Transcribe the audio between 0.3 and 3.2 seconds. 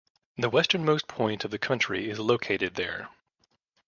The westernmost point of the country is located there.